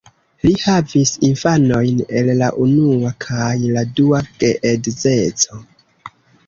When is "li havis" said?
0.45-1.11